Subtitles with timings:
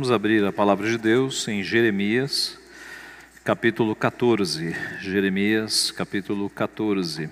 [0.00, 2.58] Vamos abrir a palavra de Deus em Jeremias,
[3.44, 4.74] capítulo 14.
[4.98, 7.28] Jeremias, capítulo 14.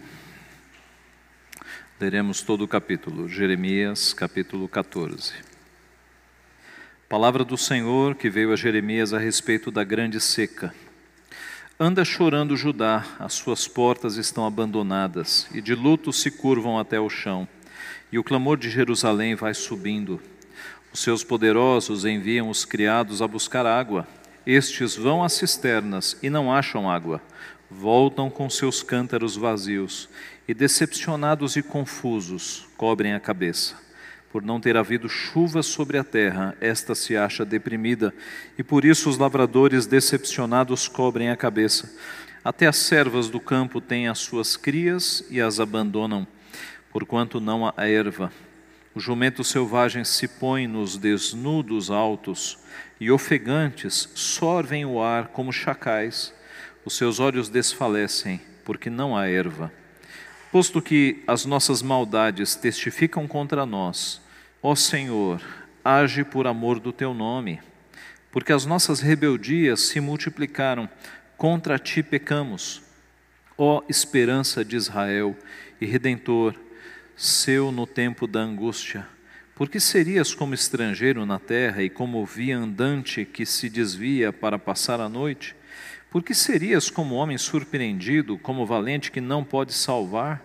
[1.99, 3.27] Leremos todo o capítulo.
[3.27, 5.33] Jeremias, capítulo 14.
[7.09, 10.75] Palavra do Senhor que veio a Jeremias a respeito da grande seca.
[11.81, 17.09] Anda chorando Judá, as suas portas estão abandonadas, e de luto se curvam até o
[17.09, 17.49] chão,
[18.13, 20.21] e o clamor de Jerusalém vai subindo.
[20.93, 24.07] Os seus poderosos enviam os criados a buscar água.
[24.47, 27.21] Estes vão às cisternas e não acham água.
[27.71, 30.09] Voltam com seus cântaros vazios
[30.49, 33.77] e, decepcionados e confusos, cobrem a cabeça.
[34.33, 38.13] Por não ter havido chuva sobre a terra, esta se acha deprimida,
[38.59, 41.95] e por isso os lavradores decepcionados cobrem a cabeça.
[42.43, 46.27] Até as servas do campo têm as suas crias e as abandonam,
[46.91, 48.33] porquanto não há erva.
[48.99, 52.59] Os jumentos selvagens se põem nos desnudos altos
[52.99, 56.35] e ofegantes sorvem o ar como chacais.
[56.85, 59.73] Os seus olhos desfalecem, porque não há erva.
[60.51, 64.21] Posto que as nossas maldades testificam contra nós,
[64.61, 65.41] ó Senhor,
[65.85, 67.61] age por amor do teu nome,
[68.33, 70.89] porque as nossas rebeldias se multiplicaram,
[71.37, 72.83] contra ti pecamos.
[73.57, 75.37] Ó esperança de Israel
[75.81, 76.57] e redentor,
[77.19, 79.05] seu no tempo da angústia.
[79.57, 85.09] Porque serias como estrangeiro na terra e como viandante que se desvia para passar a
[85.09, 85.57] noite?
[86.13, 90.41] Porque serias como homem surpreendido, como valente que não pode salvar?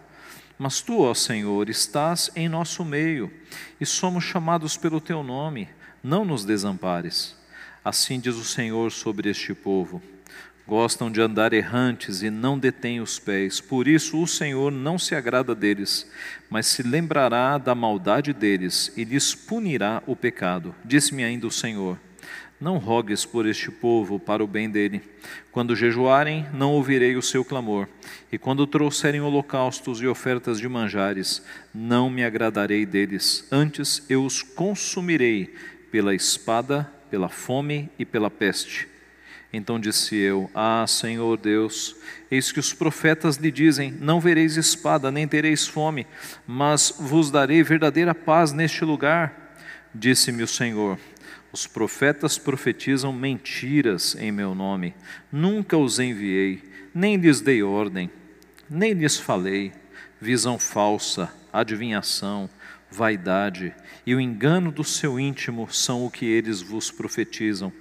[0.58, 3.32] Mas tu, ó Senhor, estás em nosso meio
[3.80, 5.70] e somos chamados pelo teu nome,
[6.04, 7.38] não nos desampares.
[7.86, 10.02] Assim diz o Senhor sobre este povo
[10.66, 13.60] Gostam de andar errantes e não detêm os pés.
[13.60, 16.10] Por isso o Senhor não se agrada deles,
[16.50, 20.74] mas se lembrará da maldade deles e lhes punirá o pecado.
[20.86, 22.00] Disse-me ainda o Senhor:
[22.62, 25.02] Não rogues por este povo para o bem dele.
[25.52, 27.90] Quando jejuarem, não ouvirei o seu clamor.
[28.32, 31.44] E quando trouxerem holocaustos e ofertas de manjares,
[31.74, 33.46] não me agradarei deles.
[33.52, 35.54] Antes eu os consumirei
[35.92, 38.93] pela espada, pela fome e pela peste
[39.54, 41.96] então disse eu: Ah, Senhor Deus,
[42.32, 46.08] eis que os profetas lhe dizem: Não vereis espada, nem tereis fome,
[46.48, 49.56] mas vos darei verdadeira paz neste lugar.
[49.94, 50.98] Disse-me o Senhor:
[51.52, 54.96] Os profetas profetizam mentiras em meu nome.
[55.32, 58.10] Nunca os enviei, nem lhes dei ordem,
[58.68, 59.72] nem lhes falei.
[60.20, 62.50] Visão falsa, adivinhação,
[62.90, 63.76] vaidade
[64.06, 67.72] e o engano do seu íntimo são o que eles vos profetizam.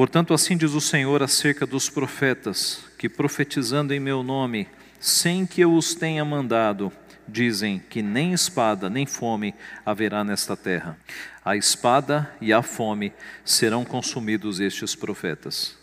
[0.00, 4.66] Portanto, assim diz o Senhor acerca dos profetas, que profetizando em meu nome,
[4.98, 6.90] sem que eu os tenha mandado,
[7.28, 10.98] dizem que nem espada nem fome haverá nesta terra.
[11.44, 13.12] A espada e a fome
[13.44, 15.76] serão consumidos estes profetas.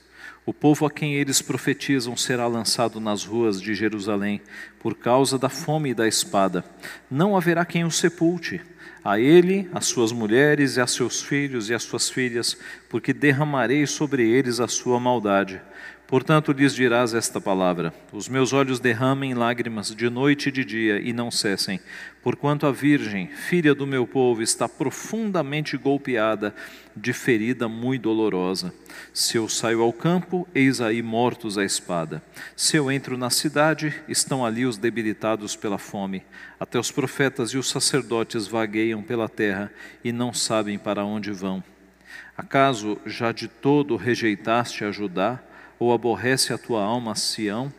[0.48, 4.42] O povo a quem eles profetizam será lançado nas ruas de Jerusalém
[4.80, 6.66] por causa da fome e da espada.
[7.08, 8.62] Não haverá quem o sepulte
[9.04, 12.58] a ele, as suas mulheres e a seus filhos e as suas filhas,
[12.90, 15.62] porque derramarei sobre eles a sua maldade.
[16.08, 21.00] Portanto, lhes dirás esta palavra: Os meus olhos derramem lágrimas de noite e de dia
[21.00, 21.82] e não cessem,
[22.28, 26.54] porquanto a Virgem, filha do meu povo, está profundamente golpeada
[26.94, 28.74] de ferida muito dolorosa.
[29.14, 32.22] Se eu saio ao campo, eis aí mortos à espada.
[32.54, 36.22] Se eu entro na cidade, estão ali os debilitados pela fome.
[36.60, 39.72] Até os profetas e os sacerdotes vagueiam pela terra
[40.04, 41.64] e não sabem para onde vão.
[42.38, 45.40] Acaso já de todo rejeitaste a Judá?
[45.80, 47.72] ou aborrece a tua alma Sião?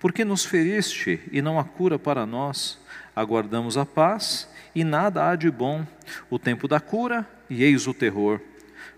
[0.00, 2.82] Porque nos feriste e não há cura para nós?
[3.14, 5.86] Aguardamos a paz e nada há de bom,
[6.28, 8.40] o tempo da cura e eis o terror.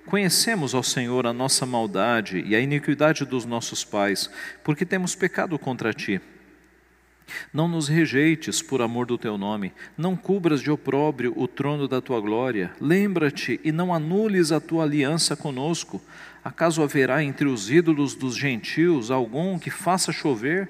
[0.06, 4.30] Conhecemos, ó Senhor, a nossa maldade e a iniquidade dos nossos pais,
[4.62, 6.20] porque temos pecado contra ti.
[7.52, 12.00] Não nos rejeites por amor do teu nome, não cubras de opróbrio o trono da
[12.00, 12.72] tua glória.
[12.80, 16.00] Lembra-te e não anules a tua aliança conosco.
[16.44, 20.68] Acaso haverá entre os ídolos dos gentios algum que faça chover?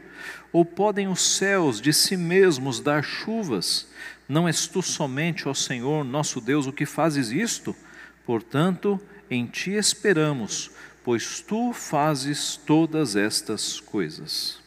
[0.56, 3.86] Ou podem os céus de si mesmos dar chuvas?
[4.26, 7.76] Não és tu somente, ó Senhor, nosso Deus, o que fazes isto?
[8.24, 8.98] Portanto,
[9.30, 10.70] em ti esperamos,
[11.04, 14.58] pois tu fazes todas estas coisas.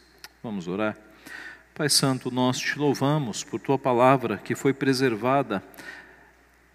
[0.44, 0.96] Vamos orar?
[1.74, 5.60] Pai Santo, nós te louvamos por tua palavra que foi preservada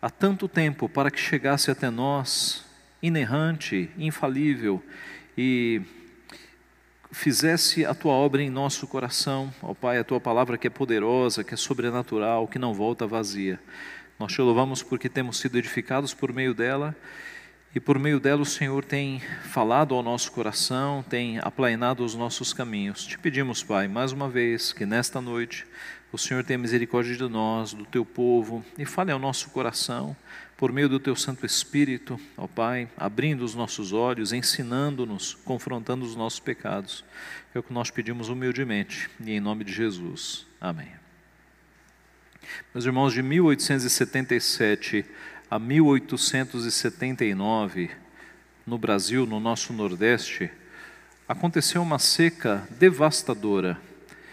[0.02, 2.66] há tanto tempo para que chegasse até nós
[3.02, 4.84] inerrante, infalível
[5.38, 5.82] e
[7.16, 11.46] fizesse a tua obra em nosso coração, ó Pai, a tua palavra que é poderosa,
[11.46, 13.58] que é sobrenatural, que não volta vazia.
[14.20, 16.94] Nós te louvamos porque temos sido edificados por meio dela
[17.74, 22.52] e por meio dela o Senhor tem falado ao nosso coração, tem aplainado os nossos
[22.52, 23.06] caminhos.
[23.06, 25.66] Te pedimos, Pai, mais uma vez, que nesta noite
[26.12, 30.16] o Senhor tenha misericórdia de nós, do teu povo, e fale ao nosso coração,
[30.58, 36.16] por meio do teu Santo Espírito, ó Pai, abrindo os nossos olhos, ensinando-nos, confrontando os
[36.16, 37.04] nossos pecados.
[37.54, 40.48] É o que nós pedimos humildemente, e em nome de Jesus.
[40.60, 40.88] Amém.
[42.74, 45.06] Meus irmãos, de 1877
[45.50, 47.92] a 1879,
[48.66, 50.50] no Brasil, no nosso Nordeste,
[51.28, 53.78] aconteceu uma seca devastadora.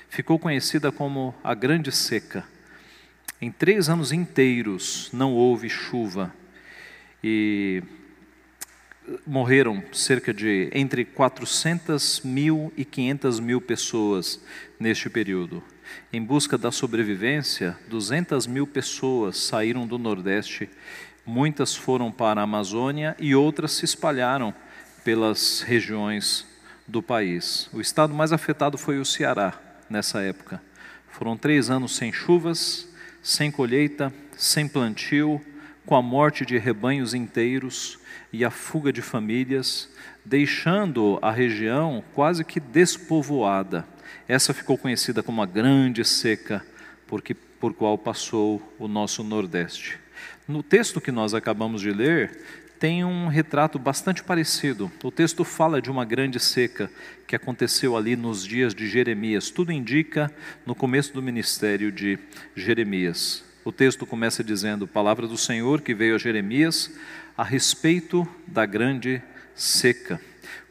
[0.08, 2.44] Ficou conhecida como a Grande Seca.
[3.42, 6.32] Em três anos inteiros não houve chuva
[7.24, 7.82] e
[9.26, 14.40] morreram cerca de entre 400 mil e 500 mil pessoas
[14.78, 15.60] neste período.
[16.12, 20.70] Em busca da sobrevivência, 200 mil pessoas saíram do Nordeste,
[21.26, 24.54] muitas foram para a Amazônia e outras se espalharam
[25.02, 26.46] pelas regiões
[26.86, 27.68] do país.
[27.72, 29.60] O estado mais afetado foi o Ceará
[29.90, 30.62] nessa época.
[31.10, 32.91] Foram três anos sem chuvas,
[33.22, 35.40] sem colheita, sem plantio,
[35.86, 37.98] com a morte de rebanhos inteiros
[38.32, 39.88] e a fuga de famílias,
[40.24, 43.86] deixando a região quase que despovoada.
[44.26, 46.64] Essa ficou conhecida como a Grande Seca,
[47.06, 49.98] porque por qual passou o nosso Nordeste.
[50.46, 54.90] No texto que nós acabamos de ler, tem um retrato bastante parecido.
[55.04, 56.90] O texto fala de uma grande seca
[57.28, 59.50] que aconteceu ali nos dias de Jeremias.
[59.50, 60.28] Tudo indica
[60.66, 62.18] no começo do ministério de
[62.56, 63.44] Jeremias.
[63.64, 66.90] O texto começa dizendo: Palavra do Senhor que veio a Jeremias
[67.38, 69.22] a respeito da grande
[69.54, 70.20] seca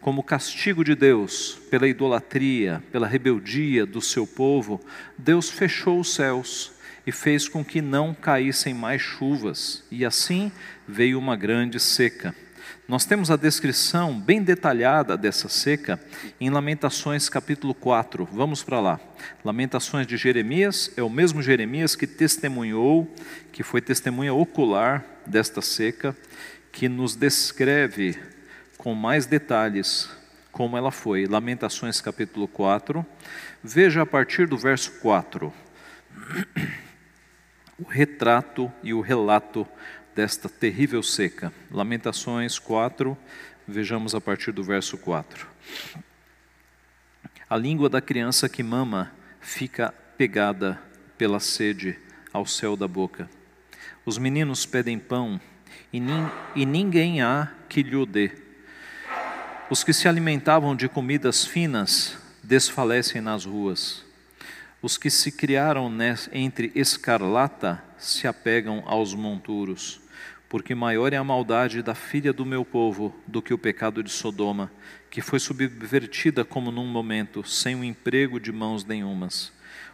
[0.02, 4.82] como castigo de Deus pela idolatria, pela rebeldia do seu povo,
[5.18, 6.74] Deus fechou os céus
[7.06, 10.52] e fez com que não caíssem mais chuvas, e assim
[10.88, 12.36] veio uma grande seca.
[12.88, 16.00] Nós temos a descrição bem detalhada dessa seca
[16.40, 18.28] em Lamentações capítulo 4.
[18.32, 19.00] Vamos para lá.
[19.46, 23.10] Lamentações de Jeremias é o mesmo Jeremias que testemunhou,
[23.52, 26.16] que foi testemunha ocular desta seca,
[26.72, 28.20] que nos descreve
[28.78, 30.10] com mais detalhes
[30.52, 31.26] como ela foi.
[31.28, 33.06] Lamentações capítulo 4.
[33.64, 35.54] Veja a partir do verso 4
[37.82, 39.68] o retrato e o relato
[40.16, 41.52] desta terrível seca.
[41.72, 43.18] Lamentações 4,
[43.68, 45.48] vejamos a partir do verso 4.
[47.50, 50.80] A língua da criança que mama fica pegada
[51.18, 51.98] pela sede
[52.32, 53.28] ao céu da boca.
[54.06, 55.42] Os meninos pedem pão
[55.92, 58.32] e, nin, e ninguém há que lhe o dê.
[59.72, 64.06] Os que se alimentavam de comidas finas desfalecem nas ruas.
[64.84, 65.92] Os que se criaram
[66.32, 70.02] entre escarlata se apegam aos monturos,
[70.50, 74.10] porque maior é a maldade da filha do meu povo do que o pecado de
[74.10, 74.72] Sodoma,
[75.12, 79.54] que foi subvertida como num momento, sem o emprego de mãos nenhumas.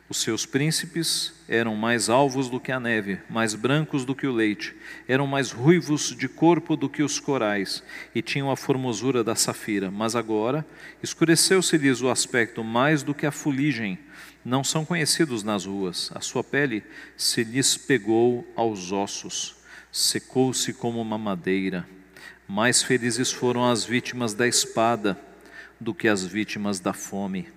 [0.10, 4.32] Os seus príncipes eram mais alvos do que a neve, mais brancos do que o
[4.32, 4.74] leite,
[5.06, 7.84] eram mais ruivos de corpo do que os corais,
[8.16, 9.92] e tinham a formosura da safira.
[9.92, 10.66] Mas agora
[11.04, 14.00] escureceu-se-lhes o aspecto mais do que a fuligem,
[14.48, 16.82] não são conhecidos nas ruas, a sua pele
[17.18, 19.58] se lhes pegou aos ossos,
[19.92, 21.86] secou-se como uma madeira.
[22.48, 25.20] Mais felizes foram as vítimas da espada
[25.78, 27.50] do que as vítimas da fome,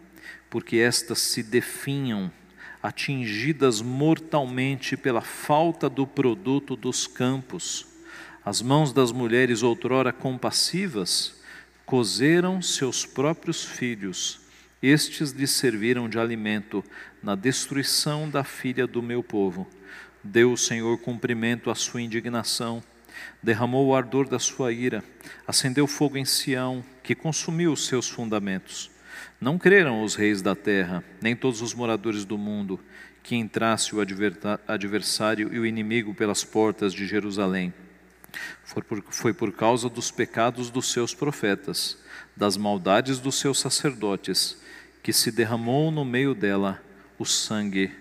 [0.50, 2.28] porque estas se definham
[2.82, 7.86] atingidas mortalmente pela falta do produto dos campos.
[8.44, 11.40] As mãos das mulheres outrora compassivas
[11.86, 14.40] cozeram seus próprios filhos,
[14.82, 16.84] estes lhes serviram de alimento
[17.22, 19.68] na destruição da filha do meu povo.
[20.22, 22.82] Deu o Senhor cumprimento à sua indignação,
[23.42, 25.02] derramou o ardor da sua ira,
[25.46, 28.90] acendeu fogo em Sião, que consumiu os seus fundamentos.
[29.40, 32.80] Não creram os reis da terra, nem todos os moradores do mundo,
[33.22, 37.72] que entrasse o adversário e o inimigo pelas portas de Jerusalém.
[38.64, 41.98] Foi por, foi por causa dos pecados dos seus profetas,
[42.36, 44.58] das maldades dos seus sacerdotes,
[45.02, 46.82] que se derramou no meio dela
[47.18, 47.92] o sangue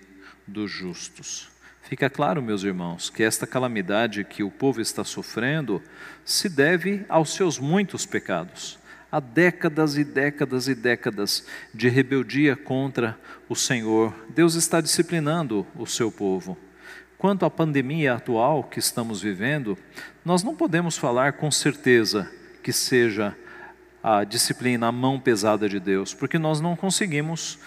[0.45, 1.49] dos justos.
[1.83, 5.81] Fica claro, meus irmãos, que esta calamidade que o povo está sofrendo
[6.23, 8.79] se deve aos seus muitos pecados
[9.11, 13.17] há décadas e décadas e décadas de rebeldia contra
[13.47, 14.13] o Senhor.
[14.29, 16.57] Deus está disciplinando o seu povo.
[17.19, 19.77] Quanto à pandemia atual que estamos vivendo,
[20.23, 22.31] nós não podemos falar com certeza
[22.63, 23.35] que seja
[24.01, 27.59] a disciplina, a mão pesada de Deus, porque nós não conseguimos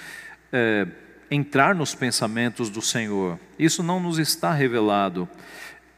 [0.51, 0.87] é,
[1.31, 3.39] entrar nos pensamentos do Senhor.
[3.59, 5.29] Isso não nos está revelado.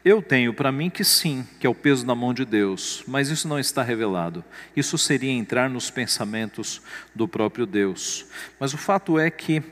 [0.03, 3.29] Eu tenho para mim que sim, que é o peso na mão de Deus, mas
[3.29, 4.43] isso não está revelado.
[4.75, 6.81] Isso seria entrar nos pensamentos
[7.15, 8.25] do próprio Deus.
[8.59, 9.63] Mas o fato é que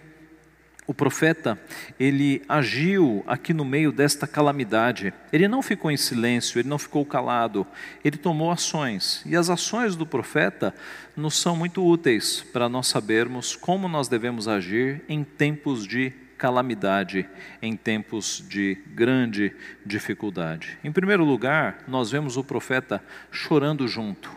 [0.85, 1.59] o profeta,
[1.99, 5.13] ele agiu aqui no meio desta calamidade.
[5.31, 7.65] Ele não ficou em silêncio, ele não ficou calado,
[8.03, 9.23] ele tomou ações.
[9.25, 10.73] E as ações do profeta
[11.15, 17.25] nos são muito úteis para nós sabermos como nós devemos agir em tempos de calamidade,
[17.61, 20.77] em tempos de grande dificuldade.
[20.83, 24.29] Em primeiro lugar, nós vemos o profeta chorando junto,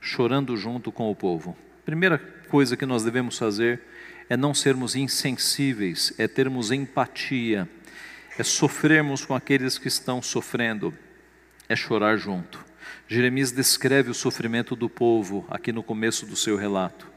[0.00, 1.54] chorando junto com o povo.
[1.84, 3.82] Primeira coisa que nós devemos fazer
[4.30, 7.68] é não sermos insensíveis, é termos empatia,
[8.38, 10.94] é sofrermos com aqueles que estão sofrendo,
[11.68, 12.64] é chorar junto.
[13.08, 17.08] Jeremias descreve o sofrimento do povo aqui no começo do seu relato.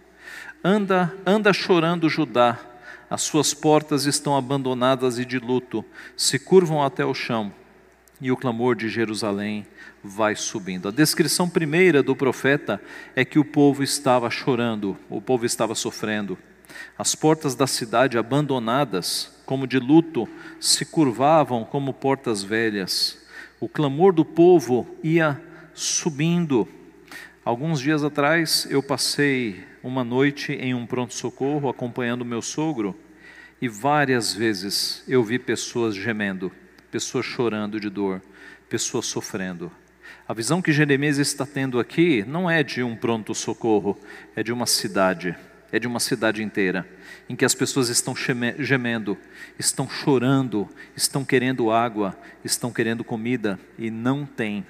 [0.63, 2.59] Anda, anda chorando Judá,
[3.07, 5.85] as suas portas estão abandonadas e de luto,
[6.17, 7.53] se curvam até o chão,
[8.19, 9.67] e o clamor de Jerusalém
[10.03, 10.87] vai subindo.
[10.87, 12.81] A descrição primeira do profeta
[13.15, 16.39] é que o povo estava chorando, o povo estava sofrendo.
[16.97, 20.27] As portas da cidade abandonadas, como de luto,
[20.59, 23.23] se curvavam como portas velhas.
[23.59, 25.41] O clamor do povo ia
[25.73, 26.67] subindo.
[27.43, 32.95] Alguns dias atrás eu passei uma noite em um pronto-socorro acompanhando meu sogro
[33.61, 36.51] e várias vezes eu vi pessoas gemendo,
[36.89, 38.21] pessoas chorando de dor,
[38.69, 39.71] pessoas sofrendo.
[40.27, 43.97] A visão que Jeremias está tendo aqui não é de um pronto-socorro,
[44.35, 45.35] é de uma cidade
[45.73, 46.87] é de uma cidade inteira,
[47.27, 48.13] em que as pessoas estão
[48.59, 49.17] gemendo,
[49.57, 52.15] estão chorando, estão querendo água,
[52.45, 54.63] estão querendo comida e não tem.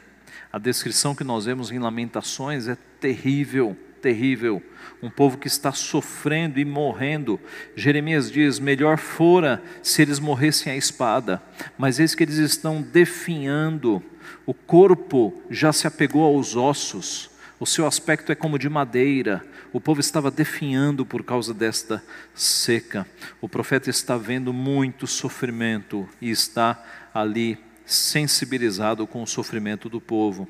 [0.49, 4.63] A descrição que nós vemos em Lamentações é terrível, terrível.
[5.01, 7.37] Um povo que está sofrendo e morrendo.
[7.75, 11.43] Jeremias diz: melhor fora se eles morressem à espada,
[11.77, 14.01] mas eis que eles estão definhando,
[14.45, 17.29] o corpo já se apegou aos ossos,
[17.63, 19.41] o seu aspecto é como de madeira,
[19.71, 22.03] o povo estava definhando por causa desta
[22.35, 23.07] seca.
[23.39, 30.45] O profeta está vendo muito sofrimento e está ali sensibilizado com o sofrimento do povo.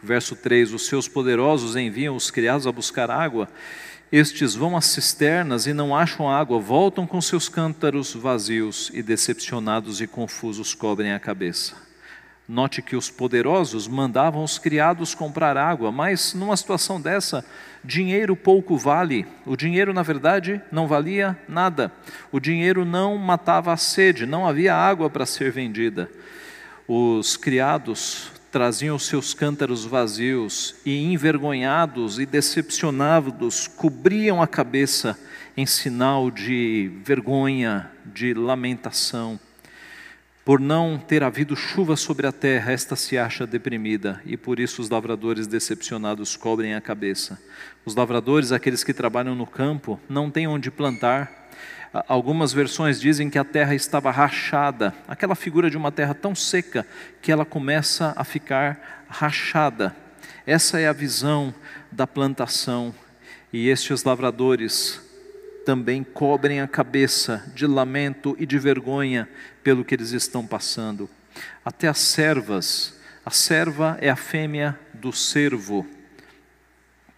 [0.00, 3.48] Verso 3: Os seus poderosos enviam os criados a buscar água.
[4.12, 10.00] Estes vão às cisternas e não acham água, voltam com seus cântaros vazios e decepcionados
[10.00, 11.91] e confusos cobrem a cabeça.
[12.48, 17.44] Note que os poderosos mandavam os criados comprar água, mas numa situação dessa,
[17.84, 19.26] dinheiro pouco vale.
[19.46, 21.92] O dinheiro, na verdade, não valia nada.
[22.32, 26.10] O dinheiro não matava a sede, não havia água para ser vendida.
[26.88, 35.18] Os criados traziam seus cântaros vazios e, envergonhados e decepcionados, cobriam a cabeça
[35.56, 39.40] em sinal de vergonha, de lamentação.
[40.44, 44.82] Por não ter havido chuva sobre a terra, esta se acha deprimida, e por isso
[44.82, 47.40] os lavradores decepcionados cobrem a cabeça.
[47.84, 51.48] Os lavradores, aqueles que trabalham no campo, não têm onde plantar.
[52.08, 56.84] Algumas versões dizem que a terra estava rachada, aquela figura de uma terra tão seca
[57.20, 59.94] que ela começa a ficar rachada.
[60.44, 61.54] Essa é a visão
[61.92, 62.92] da plantação.
[63.52, 65.00] E estes lavradores
[65.64, 69.28] também cobrem a cabeça de lamento e de vergonha
[69.62, 71.08] pelo que eles estão passando.
[71.64, 75.86] Até as servas, a serva é a fêmea do servo,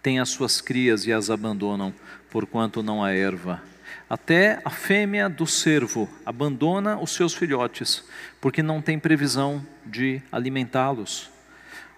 [0.01, 1.93] tem as suas crias e as abandonam,
[2.29, 3.63] porquanto não há erva.
[4.07, 8.03] Até a fêmea do servo abandona os seus filhotes,
[8.39, 11.31] porque não tem previsão de alimentá-los.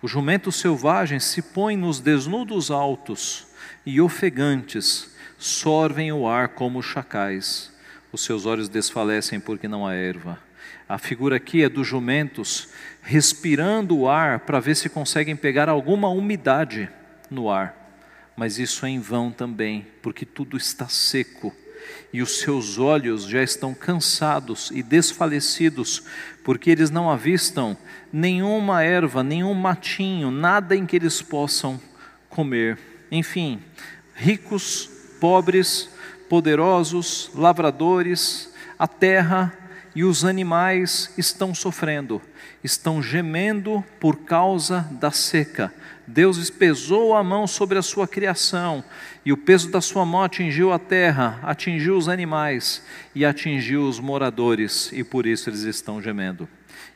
[0.02, 3.48] Os jumentos selvagens se põem nos desnudos altos
[3.86, 7.72] e ofegantes, sorvem o ar como chacais.
[8.12, 10.40] Os seus olhos desfalecem porque não há erva.
[10.88, 12.70] A figura aqui é dos jumentos
[13.02, 16.90] respirando o ar para ver se conseguem pegar alguma umidade
[17.30, 17.76] no ar.
[18.36, 21.54] Mas isso é em vão também, porque tudo está seco
[22.12, 26.04] e os seus olhos já estão cansados e desfalecidos,
[26.44, 27.78] porque eles não avistam
[28.12, 31.80] nenhuma erva, nenhum matinho, nada em que eles possam
[32.30, 32.78] comer.
[33.12, 33.62] Enfim,
[34.16, 35.90] ricos pobres,
[36.30, 39.54] poderosos, lavradores, a terra
[39.96, 42.22] e os animais estão sofrendo,
[42.64, 45.74] estão gemendo por causa da seca.
[46.06, 48.84] Deus pesou a mão sobre a sua criação,
[49.26, 52.84] e o peso da sua mão atingiu a terra, atingiu os animais
[53.14, 56.48] e atingiu os moradores, e por isso eles estão gemendo.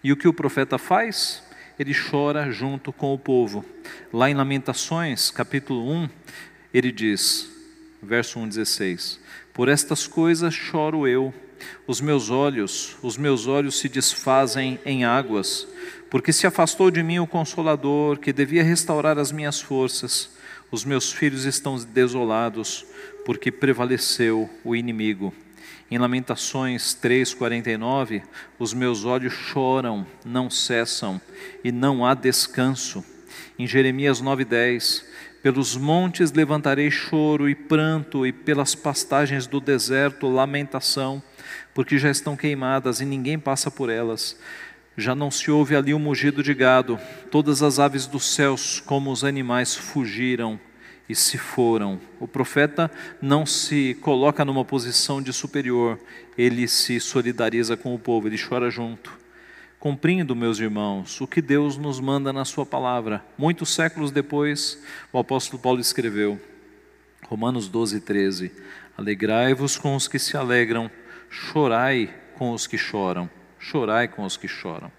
[0.04, 1.44] E o que o profeta faz?
[1.78, 3.66] Ele chora junto com o povo.
[4.14, 6.10] Lá em Lamentações, capítulo 1,
[6.74, 7.50] ele diz:
[8.02, 9.20] verso 1,16:
[9.54, 11.34] Por estas coisas choro eu.
[11.86, 15.68] Os meus olhos, os meus olhos se desfazem em águas,
[16.10, 20.32] porque se afastou de mim o consolador, que devia restaurar as minhas forças.
[20.72, 22.86] Os meus filhos estão desolados,
[23.26, 25.34] porque prevaleceu o inimigo.
[25.90, 28.24] Em Lamentações 3:49,
[28.58, 31.20] os meus olhos choram, não cessam,
[31.64, 33.04] e não há descanso.
[33.60, 35.04] Em Jeremias 9:10,
[35.42, 41.22] pelos montes levantarei choro e pranto, e pelas pastagens do deserto lamentação,
[41.74, 44.38] porque já estão queimadas e ninguém passa por elas.
[44.96, 47.00] Já não se ouve ali o mugido de gado,
[47.32, 50.60] todas as aves dos céus, como os animais, fugiram
[51.08, 52.00] e se foram.
[52.20, 56.00] O profeta não se coloca numa posição de superior,
[56.38, 59.21] ele se solidariza com o povo, ele chora junto.
[59.82, 63.26] Cumprindo, meus irmãos, o que Deus nos manda na Sua palavra.
[63.36, 64.80] Muitos séculos depois,
[65.12, 66.40] o apóstolo Paulo escreveu,
[67.28, 68.52] Romanos 12, 13:
[68.96, 70.88] Alegrai-vos com os que se alegram,
[71.32, 74.92] chorai com os que choram, chorai com os que choram.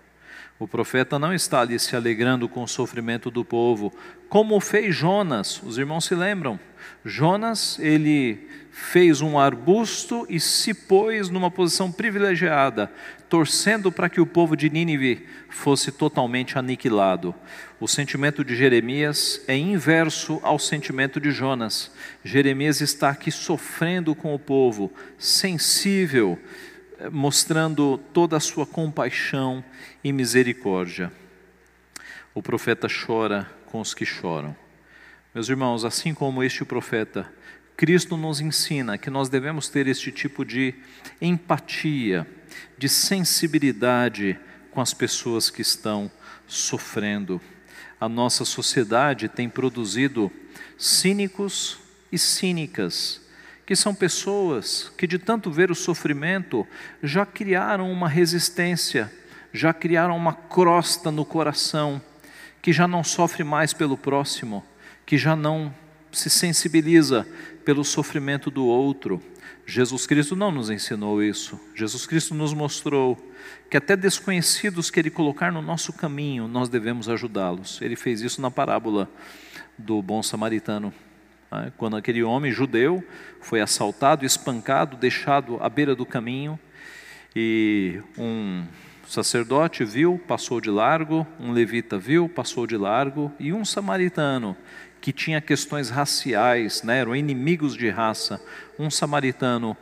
[0.63, 3.93] O profeta não está ali se alegrando com o sofrimento do povo,
[4.29, 5.61] como fez Jonas.
[5.61, 6.57] Os irmãos se lembram?
[7.05, 12.93] Jonas, ele fez um arbusto e se pôs numa posição privilegiada,
[13.29, 17.35] torcendo para que o povo de Nínive fosse totalmente aniquilado.
[17.81, 21.91] O sentimento de Jeremias é inverso ao sentimento de Jonas.
[22.23, 26.39] Jeremias está aqui sofrendo com o povo, sensível,
[27.11, 29.65] mostrando toda a sua compaixão
[30.03, 31.13] e misericórdia.
[32.35, 34.55] O profeta chora com os que choram.
[35.35, 37.33] Meus irmãos, assim como este profeta,
[37.77, 40.75] Cristo nos ensina que nós devemos ter este tipo de
[41.21, 42.27] empatia,
[42.77, 44.39] de sensibilidade
[44.71, 46.11] com as pessoas que estão
[46.47, 47.41] sofrendo.
[47.99, 50.31] A nossa sociedade tem produzido
[50.77, 51.79] cínicos
[52.11, 53.22] e cínicas
[53.65, 56.67] que são pessoas que, de tanto ver o sofrimento,
[57.03, 59.13] já criaram uma resistência,
[59.53, 62.01] já criaram uma crosta no coração,
[62.61, 64.65] que já não sofre mais pelo próximo,
[65.05, 65.75] que já não
[66.11, 67.27] se sensibiliza
[67.65, 69.23] pelo sofrimento do outro.
[69.67, 71.59] Jesus Cristo não nos ensinou isso.
[71.75, 73.17] Jesus Cristo nos mostrou
[73.71, 77.81] que até desconhecidos que Ele colocar no nosso caminho, nós devemos ajudá-los.
[77.81, 79.09] Ele fez isso na parábola
[79.79, 80.93] do bom samaritano.
[81.53, 81.73] Né?
[81.77, 83.05] Quando aquele homem judeu
[83.41, 86.59] foi assaltado, espancado, deixado à beira do caminho,
[87.37, 88.65] e um
[89.07, 94.57] sacerdote viu, passou de largo, um levita viu, passou de largo, e um samaritano
[95.01, 98.41] que tinha questões raciais, né, eram inimigos de raça,
[98.79, 99.77] um samaritano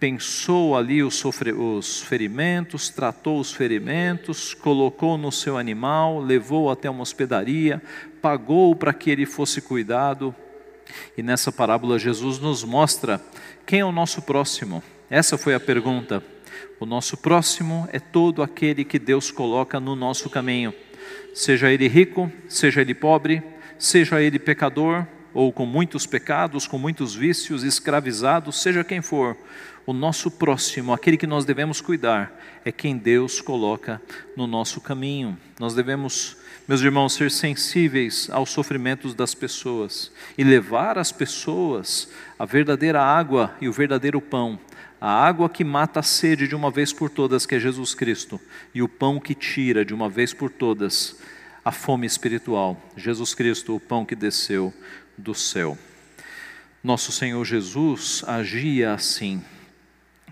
[0.00, 7.02] pensou ali os, os ferimentos, tratou os ferimentos, colocou no seu animal, levou até uma
[7.02, 7.82] hospedaria,
[8.22, 10.34] pagou para que ele fosse cuidado,
[11.16, 13.20] e nessa parábola, Jesus nos mostra
[13.66, 14.82] quem é o nosso próximo.
[15.10, 16.22] Essa foi a pergunta.
[16.80, 20.72] O nosso próximo é todo aquele que Deus coloca no nosso caminho,
[21.34, 23.42] seja ele rico, seja ele pobre,
[23.78, 29.36] seja ele pecador ou com muitos pecados, com muitos vícios, escravizado, seja quem for.
[29.88, 32.30] O nosso próximo, aquele que nós devemos cuidar,
[32.62, 34.02] é quem Deus coloca
[34.36, 35.34] no nosso caminho.
[35.58, 36.36] Nós devemos
[36.68, 43.56] meus irmãos, ser sensíveis aos sofrimentos das pessoas e levar as pessoas a verdadeira água
[43.62, 44.60] e o verdadeiro pão,
[45.00, 48.38] a água que mata a sede de uma vez por todas, que é Jesus Cristo,
[48.74, 51.18] e o pão que tira de uma vez por todas
[51.64, 54.70] a fome espiritual, Jesus Cristo, o pão que desceu
[55.16, 55.78] do céu.
[56.84, 59.42] Nosso Senhor Jesus agia assim.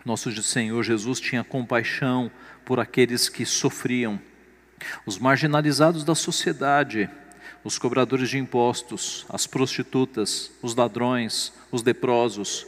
[0.06, 2.30] Nosso Senhor Jesus tinha compaixão
[2.64, 4.20] por aqueles que sofriam
[5.04, 7.10] os marginalizados da sociedade,
[7.64, 12.64] os cobradores de impostos, as prostitutas, os ladrões, os leprosos.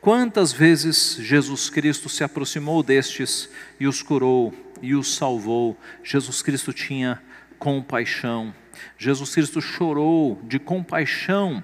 [0.00, 3.48] Quantas vezes Jesus Cristo se aproximou destes
[3.78, 5.78] e os curou e os salvou?
[6.02, 7.22] Jesus Cristo tinha
[7.56, 8.52] compaixão.
[8.98, 11.62] Jesus Cristo chorou de compaixão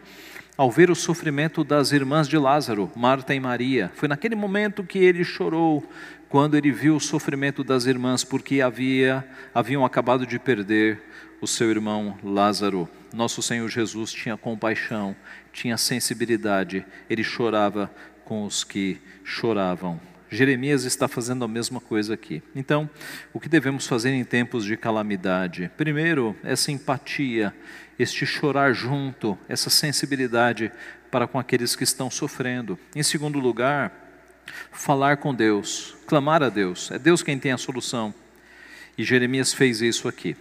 [0.57, 3.91] ao ver o sofrimento das irmãs de Lázaro, Marta e Maria.
[3.95, 5.85] Foi naquele momento que ele chorou,
[6.29, 11.03] quando ele viu o sofrimento das irmãs, porque havia, haviam acabado de perder
[11.41, 12.89] o seu irmão Lázaro.
[13.13, 15.15] Nosso Senhor Jesus tinha compaixão,
[15.53, 17.91] tinha sensibilidade, ele chorava
[18.25, 20.01] com os que choravam.
[20.31, 22.43] Jeremias está fazendo a mesma coisa aqui.
[22.55, 22.89] Então,
[23.33, 25.71] o que devemos fazer em tempos de calamidade?
[25.77, 27.55] Primeiro, essa empatia,
[27.99, 30.73] este chorar junto, essa sensibilidade
[31.11, 32.79] para com aqueles que estão sofrendo.
[32.95, 33.93] Em segundo lugar,
[34.73, 36.91] falar com Deus, clamar a Deus.
[36.91, 38.15] É Deus quem tem a solução.
[38.99, 40.37] E Jeremias fez isso aqui.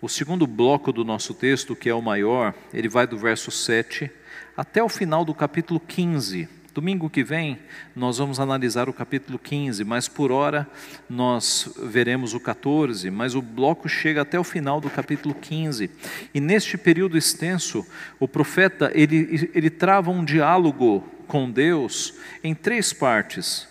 [0.00, 4.10] O segundo bloco do nosso texto, que é o maior, ele vai do verso 7
[4.56, 6.48] até o final do capítulo 15.
[6.74, 7.56] Domingo que vem
[7.94, 10.68] nós vamos analisar o capítulo 15, mas por hora
[11.08, 15.88] nós veremos o 14, mas o bloco chega até o final do capítulo 15.
[16.34, 17.86] E neste período extenso,
[18.18, 23.68] o profeta ele, ele trava um diálogo com Deus em três partes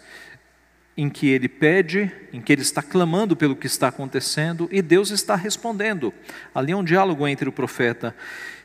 [0.95, 5.09] em que ele pede, em que ele está clamando pelo que está acontecendo e Deus
[5.09, 6.13] está respondendo.
[6.55, 8.15] Ali é um diálogo entre o profeta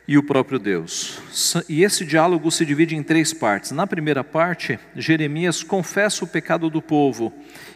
[0.09, 1.21] e o próprio Deus.
[1.69, 3.73] E esse diálogo se divide em três partes.
[3.73, 7.31] Na primeira parte, Jeremias confessa o pecado do povo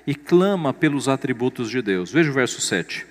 [0.06, 2.10] e clama pelos atributos de Deus.
[2.10, 3.06] Veja o verso 7.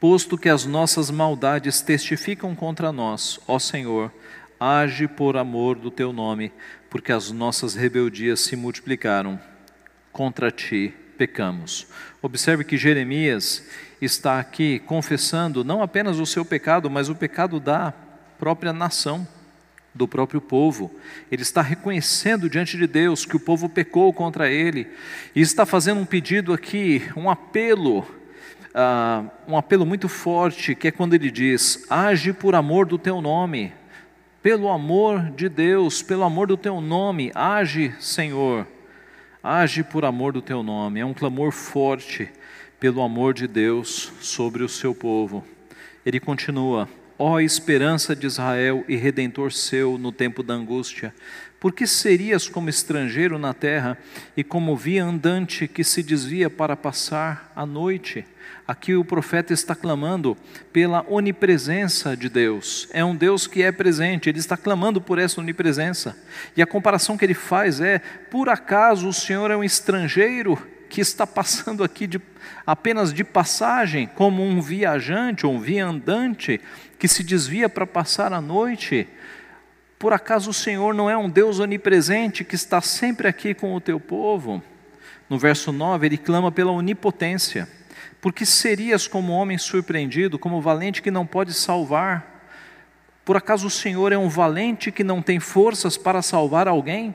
[0.00, 4.12] Posto que as nossas maldades testificam contra nós, ó Senhor,
[4.58, 6.52] age por amor do teu nome,
[6.90, 9.40] porque as nossas rebeldias se multiplicaram.
[10.12, 11.88] Contra ti pecamos.
[12.22, 13.66] Observe que Jeremias
[14.00, 17.92] está aqui confessando não apenas o seu pecado, mas o pecado da
[18.38, 19.26] própria nação,
[19.92, 20.94] do próprio povo.
[21.30, 24.86] Ele está reconhecendo diante de Deus que o povo pecou contra ele
[25.34, 30.92] e está fazendo um pedido aqui, um apelo, uh, um apelo muito forte, que é
[30.92, 33.72] quando ele diz: age por amor do teu nome.
[34.40, 38.68] Pelo amor de Deus, pelo amor do teu nome, age, Senhor.
[39.42, 40.98] Age por amor do teu nome.
[41.00, 42.28] É um clamor forte
[42.80, 45.44] pelo amor de Deus sobre o seu povo.
[46.04, 51.14] Ele continua: Ó esperança de Israel e redentor seu no tempo da angústia,
[51.60, 53.98] por que serias como estrangeiro na terra
[54.36, 58.24] e como via andante que se desvia para passar a noite?
[58.66, 60.36] Aqui o profeta está clamando
[60.72, 62.86] pela onipresença de Deus.
[62.92, 66.16] É um Deus que é presente, ele está clamando por essa onipresença.
[66.56, 67.98] E a comparação que ele faz é:
[68.30, 72.20] por acaso o Senhor é um estrangeiro que está passando aqui de,
[72.66, 76.60] apenas de passagem, como um viajante ou um viandante
[76.98, 79.08] que se desvia para passar a noite.
[79.98, 83.80] Por acaso o Senhor não é um Deus onipresente que está sempre aqui com o
[83.80, 84.62] teu povo?
[85.28, 87.68] No verso 9, ele clama pela onipotência.
[88.20, 92.46] Porque serias como homem surpreendido, como valente que não pode salvar?
[93.24, 97.12] Por acaso o Senhor é um valente que não tem forças para salvar alguém?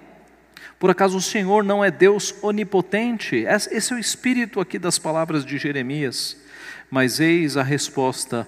[0.77, 3.45] Por acaso o Senhor não é Deus onipotente?
[3.47, 6.37] Esse é o espírito aqui das palavras de Jeremias.
[6.91, 8.45] Mas eis a resposta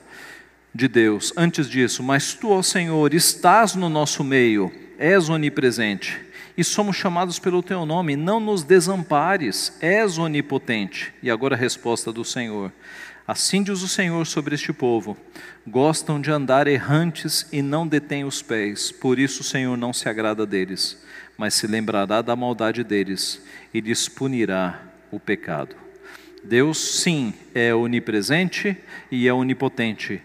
[0.76, 1.34] de Deus.
[1.38, 6.22] Antes disso, mas tu, ó Senhor, estás no nosso meio, és onipresente,
[6.58, 11.14] e somos chamados pelo teu nome, não nos desampares, és onipotente.
[11.24, 12.72] E agora a resposta do Senhor.
[13.28, 15.18] Assim diz o Senhor sobre este povo:
[15.66, 20.10] gostam de andar errantes e não detêm os pés, por isso o Senhor não se
[20.10, 21.04] agrada deles
[21.38, 23.42] mas se lembrará da maldade deles
[23.74, 25.76] e lhes punirá o pecado.
[26.44, 28.78] Deus, sim, é onipresente
[29.12, 30.22] e é onipotente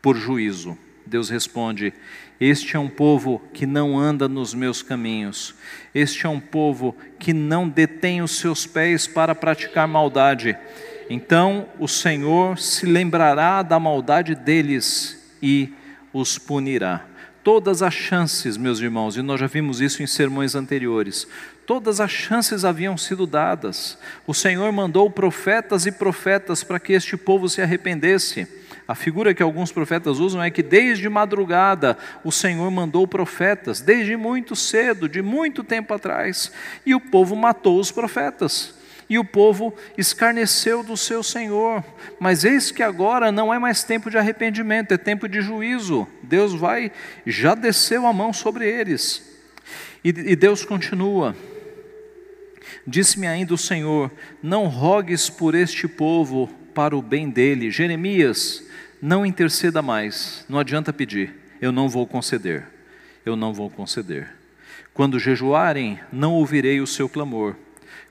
[0.00, 0.76] por juízo.
[1.06, 1.92] Deus responde:
[2.40, 5.54] Este é um povo que não anda nos meus caminhos,
[5.94, 10.56] este é um povo que não detém os seus pés para praticar maldade.
[11.10, 15.72] Então o Senhor se lembrará da maldade deles e
[16.12, 17.08] os punirá
[17.48, 21.26] todas as chances, meus irmãos, e nós já vimos isso em sermões anteriores,
[21.64, 23.96] todas as chances haviam sido dadas.
[24.26, 28.46] O Senhor mandou profetas e profetas para que este povo se arrependesse.
[28.88, 34.16] A figura que alguns profetas usam é que desde madrugada o Senhor mandou profetas, desde
[34.16, 36.50] muito cedo, de muito tempo atrás,
[36.86, 38.78] e o povo matou os profetas
[39.10, 41.82] e o povo escarneceu do seu Senhor.
[42.20, 46.06] Mas eis que agora não é mais tempo de arrependimento, é tempo de juízo.
[46.22, 46.92] Deus vai,
[47.26, 49.26] já desceu a mão sobre eles.
[50.04, 51.34] E, e Deus continua.
[52.86, 54.10] Disse-me ainda o Senhor:
[54.42, 57.72] Não rogues por este povo para o bem dele.
[57.72, 58.64] Jeremias,
[59.02, 62.68] não interceda mais, não adianta pedir, eu não vou conceder.
[63.26, 64.28] Eu não vou conceder.
[64.94, 67.56] Quando jejuarem, não ouvirei o seu clamor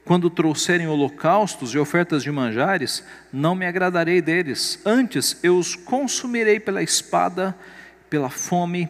[0.04, 4.80] quando trouxerem holocaustos e ofertas de manjares, não me agradarei deles.
[4.86, 7.54] Antes eu os consumirei pela espada,
[8.10, 8.90] pela fome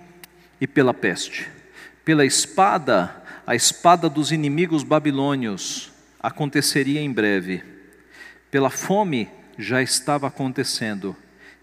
[0.61, 1.49] e pela peste.
[2.05, 3.15] Pela espada,
[3.47, 7.63] a espada dos inimigos babilônios aconteceria em breve.
[8.51, 11.15] Pela fome já estava acontecendo.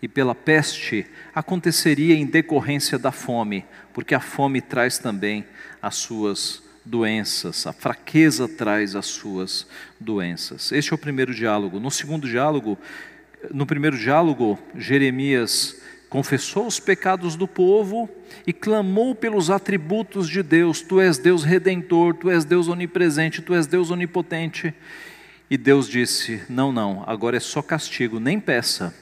[0.02, 5.46] E pela peste aconteceria em decorrência da fome, porque a fome traz também
[5.80, 9.66] as suas doenças, a fraqueza traz as suas
[9.98, 10.70] doenças.
[10.72, 11.80] Este é o primeiro diálogo.
[11.80, 12.78] No segundo diálogo,
[13.50, 15.80] no primeiro diálogo, Jeremias
[16.10, 18.08] confessou os pecados do povo
[18.46, 20.80] e clamou pelos atributos de Deus.
[20.80, 24.74] Tu és Deus redentor, tu és Deus onipresente, tu és Deus onipotente.
[25.50, 28.94] E Deus disse: Não, não, agora é só castigo, nem peça.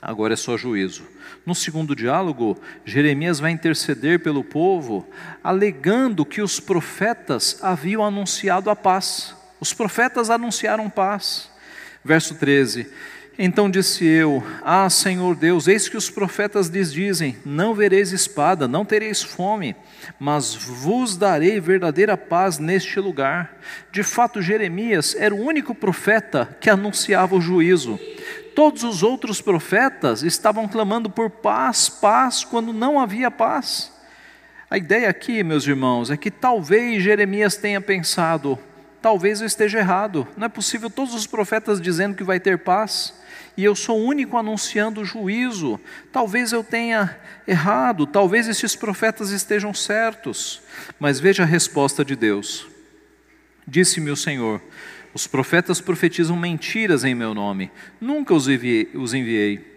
[0.00, 1.06] agora é só juízo.
[1.44, 5.08] No segundo diálogo, Jeremias vai interceder pelo povo,
[5.42, 9.34] alegando que os profetas haviam anunciado a paz.
[9.60, 11.50] Os profetas anunciaram paz.
[12.04, 12.86] Verso 13:
[13.42, 18.68] então disse eu: Ah, Senhor Deus, eis que os profetas lhes dizem: Não vereis espada,
[18.68, 19.74] não tereis fome,
[20.18, 23.56] mas vos darei verdadeira paz neste lugar.
[23.92, 27.98] De fato, Jeremias era o único profeta que anunciava o juízo.
[28.54, 33.92] Todos os outros profetas estavam clamando por paz, paz, quando não havia paz.
[34.68, 38.58] A ideia aqui, meus irmãos, é que talvez Jeremias tenha pensado:
[39.00, 43.14] talvez eu esteja errado, não é possível todos os profetas dizendo que vai ter paz
[43.56, 45.78] e eu sou o único anunciando o juízo.
[46.12, 50.62] Talvez eu tenha errado, talvez esses profetas estejam certos.
[50.98, 52.66] Mas veja a resposta de Deus.
[53.66, 54.62] Disse-me o Senhor:
[55.12, 58.90] os profetas profetizam mentiras em meu nome, nunca os enviei.
[58.94, 59.69] Os enviei.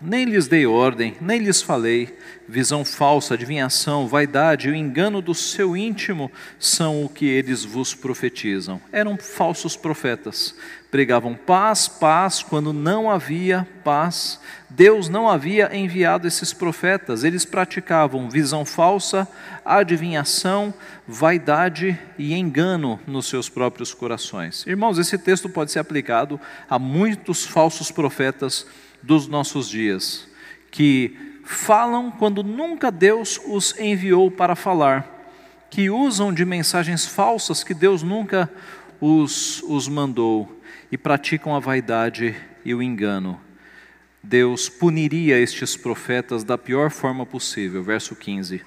[0.00, 2.16] Nem lhes dei ordem, nem lhes falei.
[2.48, 7.94] Visão falsa, adivinhação, vaidade e o engano do seu íntimo são o que eles vos
[7.94, 8.80] profetizam.
[8.90, 10.54] Eram falsos profetas.
[10.90, 14.40] Pregavam paz, paz, quando não havia paz.
[14.70, 17.22] Deus não havia enviado esses profetas.
[17.22, 19.28] Eles praticavam visão falsa,
[19.64, 20.72] adivinhação,
[21.06, 24.66] vaidade e engano nos seus próprios corações.
[24.66, 28.66] Irmãos, esse texto pode ser aplicado a muitos falsos profetas
[29.02, 30.28] dos nossos dias,
[30.70, 35.18] que falam quando nunca Deus os enviou para falar,
[35.68, 38.50] que usam de mensagens falsas que Deus nunca
[39.00, 40.60] os, os mandou
[40.90, 43.40] e praticam a vaidade e o engano.
[44.22, 47.82] Deus puniria estes profetas da pior forma possível.
[47.82, 48.62] Verso 15.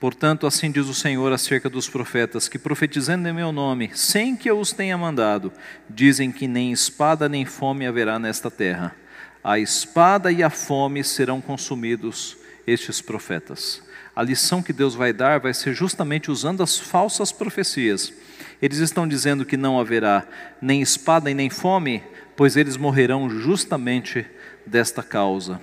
[0.00, 4.50] Portanto, assim diz o Senhor acerca dos profetas que, profetizando em meu nome, sem que
[4.50, 5.52] eu os tenha mandado,
[5.88, 8.94] dizem que nem espada nem fome haverá nesta terra
[9.48, 13.82] a espada e a fome serão consumidos estes profetas.
[14.14, 18.12] A lição que Deus vai dar vai ser justamente usando as falsas profecias.
[18.60, 20.26] Eles estão dizendo que não haverá
[20.60, 22.02] nem espada e nem fome,
[22.36, 24.26] pois eles morrerão justamente
[24.66, 25.58] desta causa.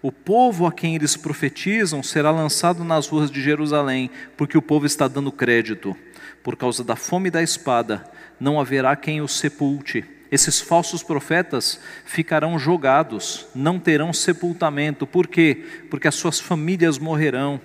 [0.00, 4.86] O povo a quem eles profetizam será lançado nas ruas de Jerusalém, porque o povo
[4.86, 5.94] está dando crédito.
[6.42, 8.02] Por causa da fome e da espada,
[8.40, 15.06] não haverá quem os sepulte esses falsos profetas ficarão jogados, não terão sepultamento.
[15.06, 15.64] Por quê?
[15.90, 17.60] Porque as suas famílias morrerão,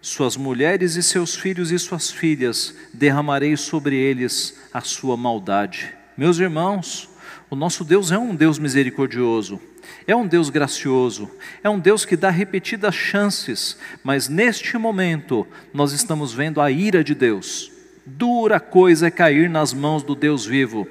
[0.00, 5.92] suas mulheres e seus filhos e suas filhas, derramarei sobre eles a sua maldade.
[6.16, 7.08] Meus irmãos,
[7.50, 9.60] o nosso Deus é um Deus misericordioso,
[10.06, 11.30] é um Deus gracioso,
[11.62, 17.02] é um Deus que dá repetidas chances, mas neste momento nós estamos vendo a ira
[17.02, 17.72] de Deus.
[18.06, 20.88] Dura coisa é cair nas mãos do Deus vivo.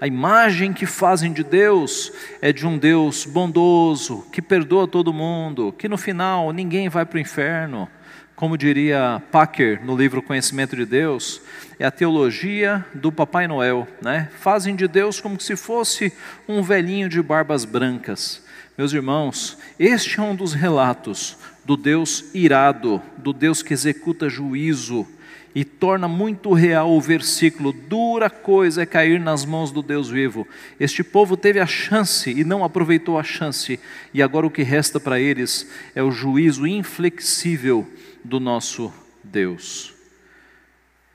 [0.00, 5.74] A imagem que fazem de Deus é de um Deus bondoso, que perdoa todo mundo,
[5.76, 7.88] que no final ninguém vai para o inferno.
[8.36, 11.40] Como diria Packer no livro Conhecimento de Deus,
[11.78, 14.28] é a teologia do Papai Noel, né?
[14.40, 16.12] Fazem de Deus como se fosse
[16.48, 18.42] um velhinho de barbas brancas.
[18.76, 25.06] Meus irmãos, este é um dos relatos do Deus irado, do Deus que executa juízo,
[25.54, 30.46] e torna muito real o versículo: dura coisa é cair nas mãos do Deus vivo.
[30.80, 33.78] Este povo teve a chance e não aproveitou a chance,
[34.12, 37.88] e agora o que resta para eles é o juízo inflexível
[38.24, 39.94] do nosso Deus.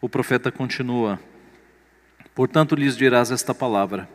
[0.01, 1.19] O profeta continua:
[2.33, 4.09] Portanto lhes dirás esta palavra: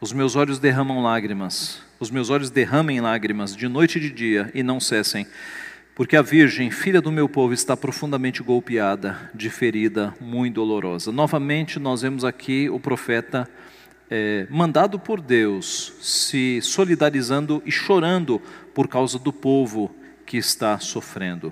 [0.00, 4.50] Os meus olhos derramam lágrimas, os meus olhos derramem lágrimas de noite e de dia
[4.54, 5.26] e não cessem
[5.96, 11.10] porque a Virgem, filha do meu povo, está profundamente golpeada, de ferida muito dolorosa.
[11.10, 13.48] Novamente, nós vemos aqui o profeta
[14.10, 18.42] é, mandado por Deus, se solidarizando e chorando
[18.74, 19.90] por causa do povo
[20.26, 21.50] que está sofrendo.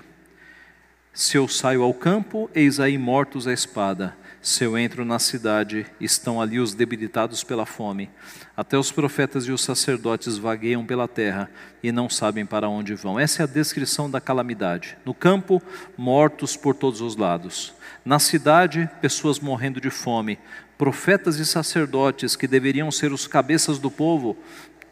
[1.11, 5.87] Se eu saio ao campo, eis aí mortos a espada se eu entro na cidade,
[5.99, 8.11] estão ali os debilitados pela fome.
[8.55, 11.49] Até os profetas e os sacerdotes vagueiam pela terra
[11.81, 13.19] e não sabem para onde vão.
[13.19, 14.99] Essa é a descrição da calamidade.
[15.03, 15.59] No campo,
[15.97, 17.73] mortos por todos os lados.
[18.05, 20.37] Na cidade, pessoas morrendo de fome.
[20.77, 24.37] Profetas e sacerdotes que deveriam ser os cabeças do povo,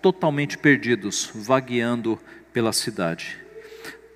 [0.01, 2.19] totalmente perdidos, vagueando
[2.51, 3.37] pela cidade.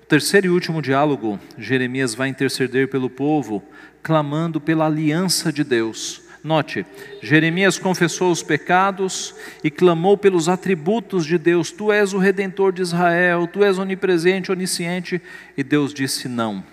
[0.01, 3.63] O terceiro e último diálogo, Jeremias vai interceder pelo povo
[4.07, 6.21] clamando pela aliança de Deus.
[6.41, 6.85] Note,
[7.21, 11.71] Jeremias confessou os pecados e clamou pelos atributos de Deus.
[11.71, 15.21] Tu és o redentor de Israel, tu és onipresente, onisciente.
[15.57, 16.63] E Deus disse não.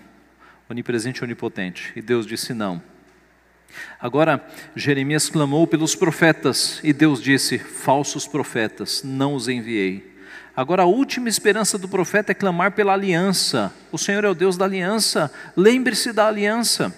[0.70, 1.92] Onipresente onipotente.
[1.97, 2.81] E Deus disse não.
[3.99, 10.14] Agora, Jeremias clamou pelos profetas e Deus disse: falsos profetas, não os enviei.
[10.57, 13.75] Agora, a última esperança do profeta é clamar pela aliança.
[13.90, 15.33] O Senhor é o Deus da aliança.
[15.57, 16.94] Lembre-se da aliança.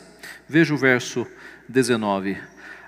[0.48, 1.26] Veja o verso
[1.68, 2.36] 19.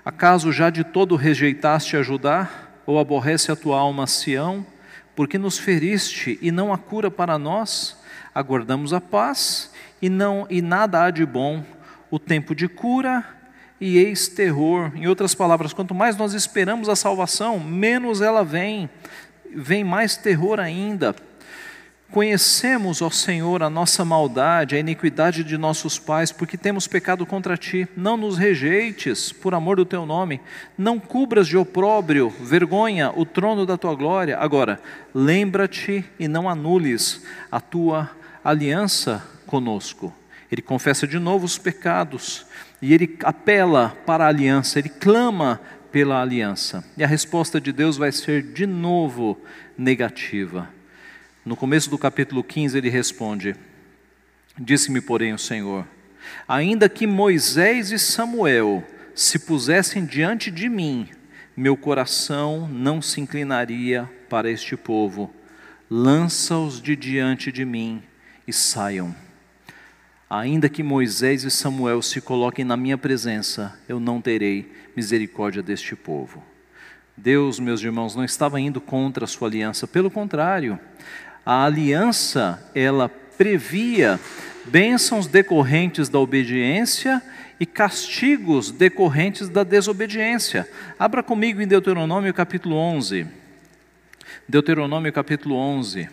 [0.05, 2.49] Acaso já de todo rejeitaste a Judá?
[2.85, 4.65] Ou aborrece a tua alma Sião?
[5.13, 7.97] Porque nos feriste e não há cura para nós?
[8.33, 11.61] Aguardamos a paz e não e nada há de bom.
[12.09, 13.25] O tempo de cura
[13.79, 14.93] e eis terror.
[14.95, 18.89] Em outras palavras, quanto mais nós esperamos a salvação, menos ela vem
[19.53, 21.13] vem mais terror ainda.
[22.11, 27.55] Conhecemos, ó Senhor, a nossa maldade, a iniquidade de nossos pais, porque temos pecado contra
[27.55, 27.87] ti.
[27.95, 30.41] Não nos rejeites, por amor do teu nome.
[30.75, 34.39] Não cubras de opróbrio, vergonha, o trono da tua glória.
[34.39, 34.81] Agora,
[35.13, 38.09] lembra-te e não anules a tua
[38.43, 40.11] aliança conosco.
[40.51, 42.47] Ele confessa de novo os pecados
[42.81, 46.83] e ele apela para a aliança, ele clama pela aliança.
[46.97, 49.39] E a resposta de Deus vai ser de novo
[49.77, 50.78] negativa.
[51.49, 53.55] No começo do capítulo 15 ele responde:
[54.55, 55.83] Disse-me, porém, o Senhor:
[56.47, 58.83] Ainda que Moisés e Samuel
[59.15, 61.09] se pusessem diante de mim,
[61.57, 65.33] meu coração não se inclinaria para este povo.
[65.89, 68.03] Lança-os de diante de mim
[68.47, 69.15] e saiam.
[70.29, 75.95] Ainda que Moisés e Samuel se coloquem na minha presença, eu não terei misericórdia deste
[75.95, 76.43] povo.
[77.17, 80.79] Deus, meus irmãos, não estava indo contra a sua aliança, pelo contrário,
[81.49, 84.19] a aliança, ela previa
[84.65, 87.23] bênçãos decorrentes da obediência
[87.59, 90.69] e castigos decorrentes da desobediência.
[90.99, 93.25] Abra comigo em Deuteronômio capítulo 11.
[94.47, 96.07] Deuteronômio capítulo 11.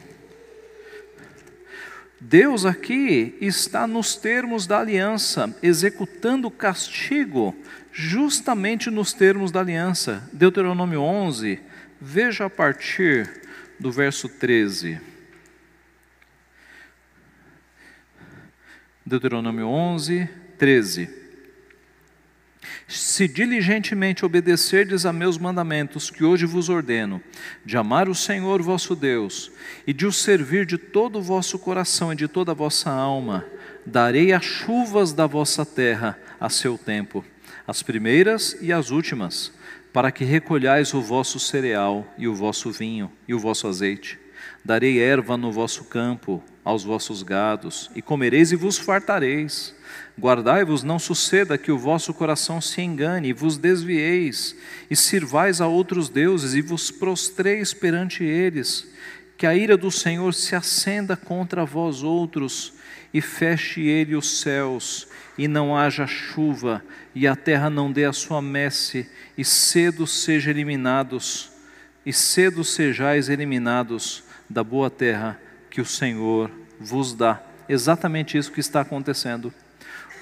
[2.19, 7.55] Deus aqui está nos termos da aliança, executando castigo
[7.93, 10.27] justamente nos termos da aliança.
[10.33, 11.61] Deuteronômio 11,
[12.01, 13.31] veja a partir
[13.79, 15.15] do verso 13.
[19.07, 21.09] Deuteronômio 11, 13.
[22.89, 27.23] Se diligentemente obedecerdes a meus mandamentos, que hoje vos ordeno,
[27.65, 29.53] de amar o Senhor vosso Deus,
[29.87, 33.47] e de o servir de todo o vosso coração e de toda a vossa alma,
[33.87, 37.25] darei as chuvas da vossa terra a seu tempo,
[37.65, 39.53] as primeiras e as últimas,
[39.93, 44.19] para que recolhais o vosso cereal e o vosso vinho e o vosso azeite.
[44.65, 49.73] Darei erva no vosso campo aos vossos gados, e comereis e vos fartareis.
[50.19, 54.57] Guardai-vos, não suceda que o vosso coração se engane e vos desvieis,
[54.91, 58.93] e sirvais a outros deuses e vos prostreis perante eles,
[59.39, 62.73] que a ira do Senhor se acenda contra vós outros,
[63.15, 65.07] e feche ele os céus,
[65.39, 66.83] e não haja chuva,
[67.15, 71.49] e a terra não dê a sua messe, e cedo sejam eliminados,
[72.05, 75.46] e cedo sejais eliminados da boa terra
[75.77, 77.39] que o Senhor vos dá.
[77.69, 79.53] Exatamente isso que está acontecendo.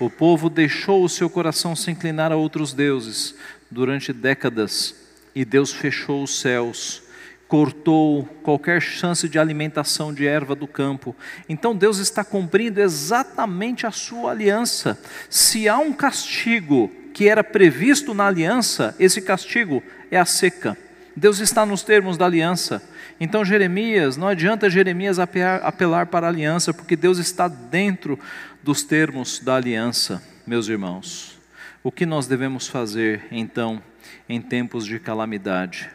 [0.01, 3.37] O povo deixou o seu coração se inclinar a outros deuses
[3.71, 4.97] durante décadas
[5.33, 7.05] e Deus fechou os céus,
[7.47, 11.15] cortou qualquer chance de alimentação de erva do campo.
[11.49, 15.01] Então Deus está cumprindo exatamente a sua aliança.
[15.31, 20.77] Se há um castigo que era previsto na aliança, esse castigo é a seca.
[21.15, 22.83] Deus está nos termos da aliança.
[23.21, 28.19] Então, Jeremias, não adianta Jeremias apelar para a aliança, porque Deus está dentro
[28.63, 31.39] dos termos da aliança, meus irmãos.
[31.83, 33.81] O que nós devemos fazer, então,
[34.29, 35.91] em tempos de calamidade?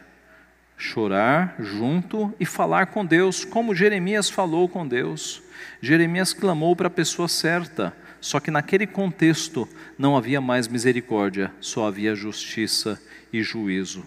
[0.78, 5.42] Chorar junto e falar com Deus, como Jeremias falou com Deus.
[5.82, 11.86] Jeremias clamou para a pessoa certa, só que naquele contexto não havia mais misericórdia, só
[11.86, 14.04] havia justiça e juízo.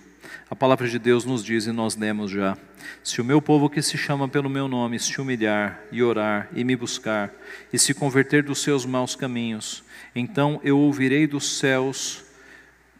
[0.49, 2.57] A palavra de Deus nos diz, e nós lemos já:
[3.03, 6.63] Se o meu povo que se chama pelo meu nome se humilhar e orar e
[6.63, 7.31] me buscar,
[7.71, 9.83] e se converter dos seus maus caminhos,
[10.15, 12.23] então eu ouvirei dos céus,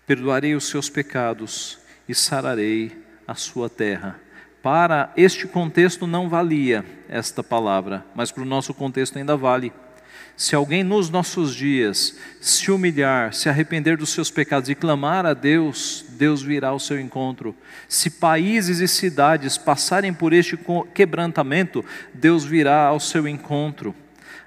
[0.05, 2.91] perdoarei os seus pecados e sararei
[3.27, 4.19] a sua terra.
[4.61, 9.73] Para este contexto não valia esta palavra, mas para o nosso contexto ainda vale.
[10.35, 15.33] Se alguém nos nossos dias se humilhar, se arrepender dos seus pecados e clamar a
[15.33, 17.55] Deus, Deus virá ao seu encontro.
[17.87, 20.57] Se países e cidades passarem por este
[20.93, 23.93] quebrantamento, Deus virá ao seu encontro.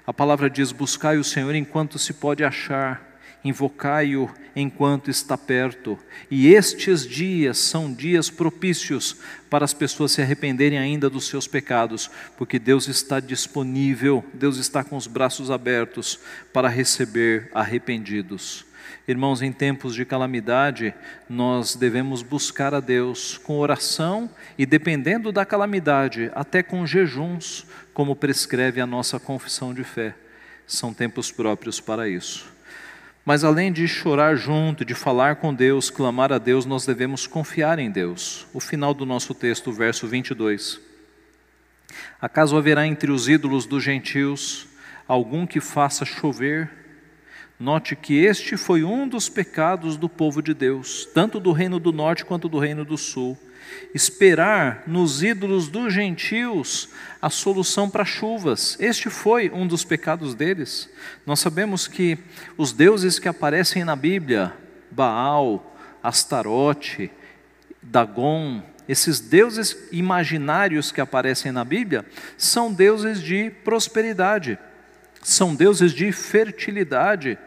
[0.05, 3.06] A palavra diz: Buscai o Senhor enquanto se pode achar,
[3.47, 5.97] invocai-o enquanto está perto.
[6.31, 9.17] E estes dias são dias propícios
[9.49, 14.83] para as pessoas se arrependerem ainda dos seus pecados, porque Deus está disponível, Deus está
[14.83, 16.19] com os braços abertos
[16.51, 18.65] para receber arrependidos.
[19.07, 20.93] Irmãos, em tempos de calamidade,
[21.29, 28.15] nós devemos buscar a Deus com oração e, dependendo da calamidade, até com jejuns, como
[28.15, 30.13] prescreve a nossa confissão de fé.
[30.65, 32.56] São tempos próprios para isso.
[33.27, 37.77] Mas além de chorar junto, de falar com Deus, clamar a Deus, nós devemos confiar
[37.77, 38.47] em Deus.
[38.53, 40.79] O final do nosso texto, verso 22.
[42.21, 44.65] Acaso haverá entre os ídolos dos gentios
[45.05, 46.71] algum que faça chover
[47.59, 51.91] Note que este foi um dos pecados do povo de Deus, tanto do reino do
[51.91, 53.37] norte quanto do reino do sul.
[53.93, 56.89] Esperar nos ídolos dos gentios
[57.21, 58.77] a solução para chuvas.
[58.79, 60.89] Este foi um dos pecados deles.
[61.25, 62.17] Nós sabemos que
[62.57, 64.53] os deuses que aparecem na Bíblia,
[64.91, 67.11] Baal, Astarote,
[67.81, 72.05] Dagon, esses deuses imaginários que aparecem na Bíblia,
[72.37, 74.57] são deuses de prosperidade
[75.27, 77.37] são deuses de fertilidade,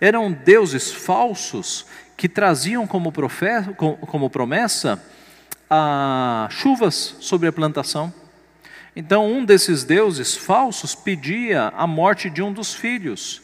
[0.00, 1.84] eram deuses falsos
[2.16, 5.02] que traziam como, profeta, como promessa
[5.76, 8.14] a chuvas sobre a plantação.
[8.94, 13.42] Então, um desses deuses falsos pedia a morte de um dos filhos.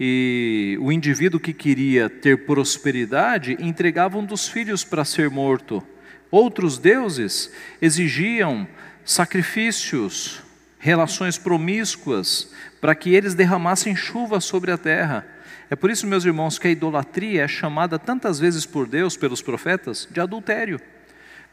[0.00, 5.80] E o indivíduo que queria ter prosperidade entregava um dos filhos para ser morto.
[6.28, 8.66] Outros deuses exigiam
[9.04, 10.42] sacrifícios,
[10.76, 15.24] relações promíscuas, para que eles derramassem chuva sobre a terra.
[15.70, 19.40] É por isso, meus irmãos, que a idolatria é chamada tantas vezes por Deus, pelos
[19.40, 20.80] profetas, de adultério,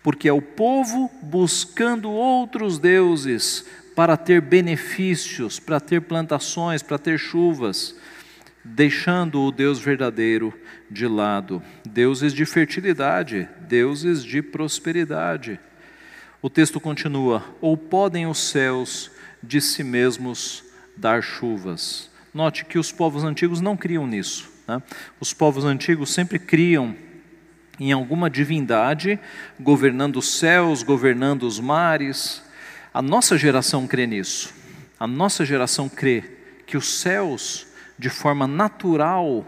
[0.03, 7.19] porque é o povo buscando outros deuses para ter benefícios, para ter plantações, para ter
[7.19, 7.95] chuvas,
[8.63, 10.53] deixando o Deus verdadeiro
[10.89, 11.61] de lado.
[11.85, 15.59] Deuses de fertilidade, deuses de prosperidade.
[16.41, 19.11] O texto continua: Ou podem os céus
[19.43, 20.63] de si mesmos
[20.97, 22.09] dar chuvas.
[22.33, 24.49] Note que os povos antigos não criam nisso.
[24.67, 24.81] Né?
[25.19, 26.95] Os povos antigos sempre criam
[27.79, 29.19] em alguma divindade
[29.59, 32.43] governando os céus, governando os mares.
[32.93, 34.53] A nossa geração crê nisso.
[34.99, 36.23] A nossa geração crê
[36.65, 37.67] que os céus,
[37.97, 39.45] de forma natural,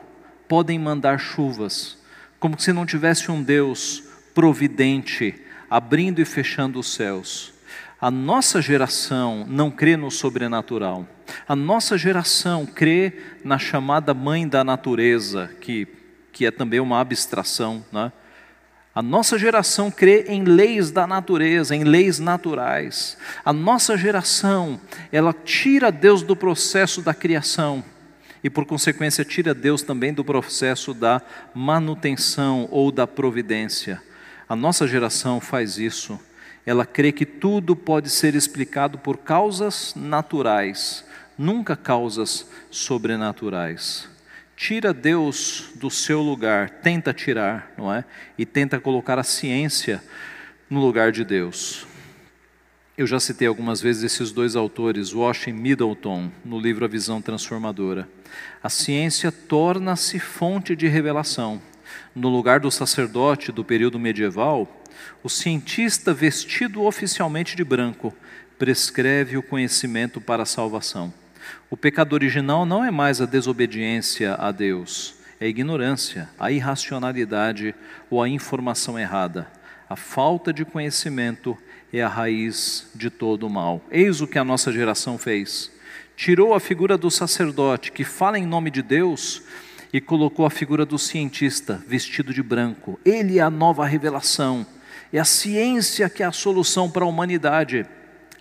[0.47, 1.97] podem mandar chuvas,
[2.39, 4.03] como se não tivesse um Deus
[4.33, 5.35] providente
[5.69, 7.53] abrindo e fechando os céus.
[7.99, 11.07] A nossa geração não crê no sobrenatural.
[11.47, 13.13] A nossa geração crê
[13.43, 15.87] na chamada mãe da natureza, que,
[16.33, 17.85] que é também uma abstração.
[17.93, 18.11] Né?
[18.93, 23.17] A nossa geração crê em leis da natureza, em leis naturais.
[23.45, 24.81] A nossa geração,
[25.11, 27.81] ela tira Deus do processo da criação
[28.43, 31.21] e, por consequência, tira Deus também do processo da
[31.55, 34.01] manutenção ou da providência.
[34.49, 36.19] A nossa geração faz isso
[36.65, 41.03] ela crê que tudo pode ser explicado por causas naturais,
[41.37, 44.07] nunca causas sobrenaturais.
[44.55, 48.05] Tira Deus do seu lugar, tenta tirar, não é?
[48.37, 50.03] E tenta colocar a ciência
[50.69, 51.85] no lugar de Deus.
[52.95, 57.19] Eu já citei algumas vezes esses dois autores, Washington e Middleton, no livro A Visão
[57.21, 58.07] Transformadora.
[58.61, 61.59] A ciência torna-se fonte de revelação.
[62.15, 64.83] No lugar do sacerdote do período medieval,
[65.23, 68.13] o cientista vestido oficialmente de branco
[68.59, 71.11] prescreve o conhecimento para a salvação.
[71.69, 77.73] O pecado original não é mais a desobediência a Deus, é a ignorância, a irracionalidade
[78.09, 79.47] ou a informação errada.
[79.89, 81.57] A falta de conhecimento
[81.91, 83.81] é a raiz de todo o mal.
[83.91, 85.71] Eis o que a nossa geração fez.
[86.15, 89.43] Tirou a figura do sacerdote que fala em nome de Deus
[89.91, 92.99] e colocou a figura do cientista vestido de branco.
[93.05, 94.65] Ele é a nova revelação
[95.13, 97.85] é a ciência que é a solução para a humanidade.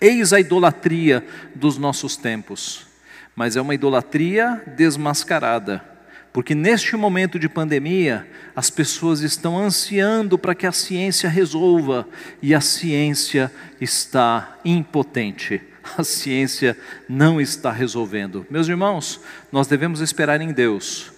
[0.01, 1.23] Eis a idolatria
[1.53, 2.87] dos nossos tempos.
[3.35, 5.83] Mas é uma idolatria desmascarada,
[6.31, 12.07] porque neste momento de pandemia, as pessoas estão ansiando para que a ciência resolva
[12.41, 15.61] e a ciência está impotente.
[15.97, 16.77] A ciência
[17.09, 18.45] não está resolvendo.
[18.49, 19.19] Meus irmãos,
[19.51, 21.11] nós devemos esperar em Deus.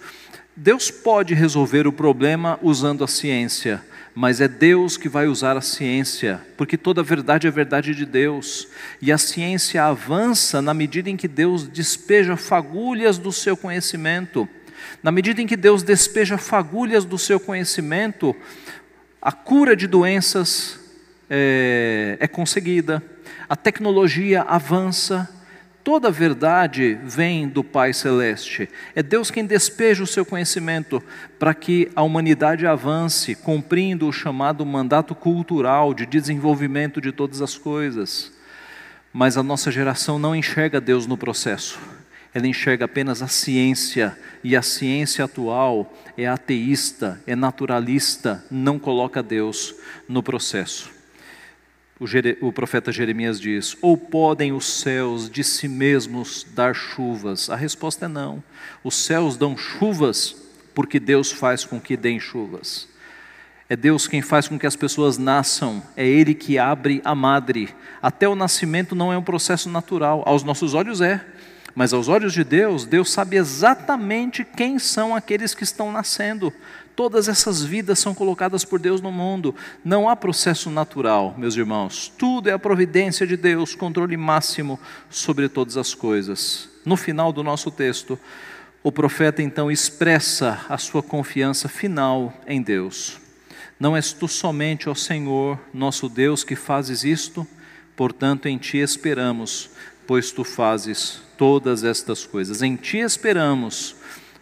[0.56, 3.82] Deus pode resolver o problema usando a ciência,
[4.16, 8.70] mas é Deus que vai usar a ciência, porque toda verdade é verdade de Deus,
[9.02, 14.48] e a ciência avança na medida em que Deus despeja fagulhas do seu conhecimento.
[15.04, 18.34] Na medida em que Deus despeja fagulhas do seu conhecimento,
[19.22, 20.80] a cura de doenças
[21.30, 23.04] é, é conseguida,
[23.50, 25.30] a tecnologia avança,
[25.86, 28.68] Toda verdade vem do Pai Celeste.
[28.96, 31.00] É Deus quem despeja o seu conhecimento
[31.38, 37.56] para que a humanidade avance, cumprindo o chamado mandato cultural de desenvolvimento de todas as
[37.56, 38.32] coisas.
[39.14, 41.80] Mas a nossa geração não enxerga Deus no processo.
[42.34, 49.22] ela enxerga apenas a ciência, e a ciência atual é ateísta, é naturalista, não coloca
[49.22, 49.76] Deus
[50.10, 50.95] no processo.
[51.98, 57.50] O, profeta Jeremias diz: Ou podem os céus de si mesmos dar chuvas?
[57.50, 58.44] A resposta é não.
[58.84, 60.36] Os céus dão chuvas
[60.74, 62.90] porque Deus faz com que deem chuvas.
[63.70, 67.74] É Deus quem faz com que as pessoas nasçam, é Ele que abre a madre.
[68.02, 71.26] Até o nascimento não é um processo natural, aos nossos olhos é,
[71.76, 76.54] mas aos olhos de Deus, Deus sabe exatamente quem são aqueles que estão nascendo.
[76.96, 79.54] Todas essas vidas são colocadas por Deus no mundo.
[79.84, 82.12] Não há processo natural, meus irmãos.
[82.18, 86.70] Tudo é a providência de Deus, controle máximo sobre todas as coisas.
[86.86, 88.18] No final do nosso texto,
[88.82, 93.18] o profeta então expressa a sua confiança final em Deus.
[93.78, 97.46] Não és tu somente, ó Senhor, nosso Deus, que fazes isto,
[97.98, 99.70] portanto em ti esperamos,
[100.08, 102.62] pois tu fazes todas estas coisas.
[102.62, 103.96] Em ti esperamos,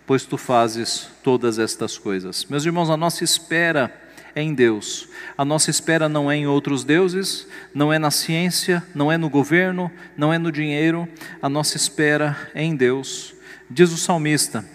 [0.05, 2.45] pois tu fazes todas estas coisas.
[2.45, 3.93] Meus irmãos, a nossa espera
[4.36, 5.07] é em Deus.
[5.38, 9.30] A nossa espera não é em outros deuses, não é na ciência, não é no
[9.30, 11.07] governo, não é no dinheiro.
[11.41, 13.34] A nossa espera é em Deus.
[13.70, 14.66] Diz o salmista: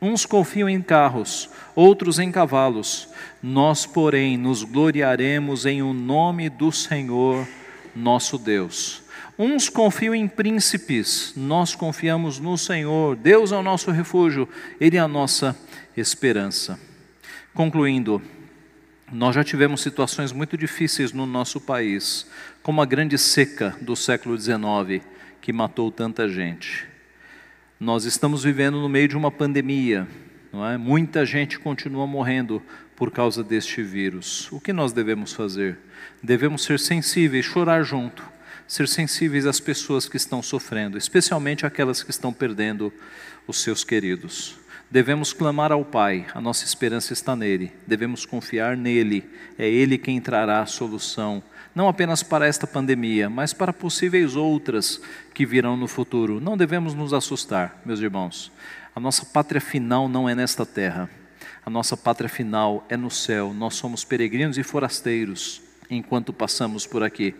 [0.00, 3.08] Uns confiam em carros, outros em cavalos.
[3.42, 7.46] Nós, porém, nos gloriaremos em o nome do Senhor,
[7.94, 9.03] nosso Deus.
[9.36, 13.16] Uns confiam em príncipes, nós confiamos no Senhor.
[13.16, 14.48] Deus é o nosso refúgio,
[14.80, 15.56] Ele é a nossa
[15.96, 16.78] esperança.
[17.52, 18.22] Concluindo,
[19.12, 22.26] nós já tivemos situações muito difíceis no nosso país,
[22.62, 25.04] como a grande seca do século XIX,
[25.40, 26.86] que matou tanta gente.
[27.78, 30.06] Nós estamos vivendo no meio de uma pandemia,
[30.52, 30.78] não é?
[30.78, 32.62] Muita gente continua morrendo
[32.94, 34.50] por causa deste vírus.
[34.52, 35.76] O que nós devemos fazer?
[36.22, 38.33] Devemos ser sensíveis, chorar junto,
[38.66, 42.92] ser sensíveis às pessoas que estão sofrendo, especialmente aquelas que estão perdendo
[43.46, 44.56] os seus queridos.
[44.90, 50.20] Devemos clamar ao Pai, a nossa esperança está nele, devemos confiar nele, é ele quem
[50.20, 51.42] trará a solução
[51.74, 55.00] não apenas para esta pandemia, mas para possíveis outras
[55.34, 56.40] que virão no futuro.
[56.40, 58.52] Não devemos nos assustar, meus irmãos.
[58.94, 61.10] A nossa pátria final não é nesta terra.
[61.66, 63.52] A nossa pátria final é no céu.
[63.52, 67.34] Nós somos peregrinos e forasteiros enquanto passamos por aqui.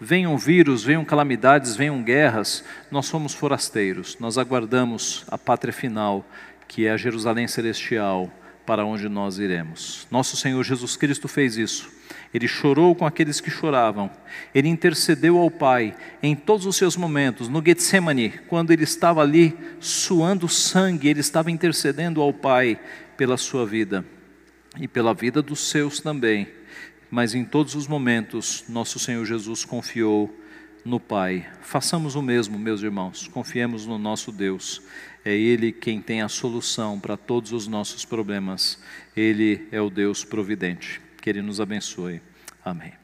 [0.00, 4.16] Venham vírus, venham calamidades, venham guerras, nós somos forasteiros.
[4.18, 6.24] Nós aguardamos a pátria final,
[6.66, 8.30] que é a Jerusalém celestial,
[8.64, 10.06] para onde nós iremos.
[10.10, 12.00] Nosso Senhor Jesus Cristo fez isso
[12.32, 14.10] ele chorou com aqueles que choravam.
[14.54, 17.48] Ele intercedeu ao Pai em todos os seus momentos.
[17.48, 22.78] No Getsemane, quando ele estava ali suando sangue, ele estava intercedendo ao Pai
[23.16, 24.04] pela sua vida
[24.78, 26.48] e pela vida dos seus também.
[27.10, 30.34] Mas em todos os momentos, nosso Senhor Jesus confiou
[30.84, 31.46] no Pai.
[31.60, 33.28] Façamos o mesmo, meus irmãos.
[33.28, 34.80] Confiemos no nosso Deus.
[35.24, 38.78] É Ele quem tem a solução para todos os nossos problemas.
[39.16, 41.00] Ele é o Deus providente.
[41.20, 42.22] Que Ele nos abençoe.
[42.64, 42.99] Amém.